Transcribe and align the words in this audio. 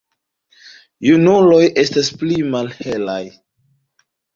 Junuloj 1.09 1.61
estas 1.85 2.13
pli 2.25 2.41
malhelaj. 2.51 3.23